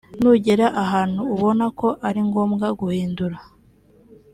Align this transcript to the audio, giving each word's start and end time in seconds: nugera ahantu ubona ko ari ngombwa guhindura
nugera 0.21 0.67
ahantu 0.83 1.21
ubona 1.35 1.65
ko 1.79 1.87
ari 2.07 2.21
ngombwa 2.27 2.67
guhindura 2.79 3.37